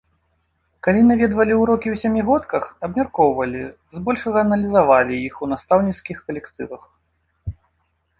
[0.85, 3.61] Калі наведвалі ўрокі ў сямігодках, абмяркоўвалі,
[3.97, 6.83] збольшага аналізавалі іх у настаўніцкіх калектывах.